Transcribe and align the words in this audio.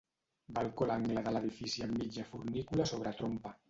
Balcó 0.57 0.87
a 0.87 0.87
l'angle 0.93 1.25
de 1.29 1.35
l'edifici 1.37 1.87
amb 1.89 2.03
mitja 2.03 2.29
fornícula 2.35 2.93
sobre 2.95 3.19
trompa. 3.23 3.59